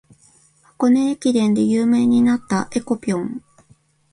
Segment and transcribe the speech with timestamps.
[0.63, 3.39] 箱根駅伝で有名になった「えこぴょん」